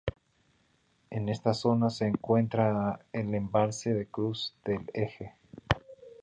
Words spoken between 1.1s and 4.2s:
En esta zona se encuentra el embalse de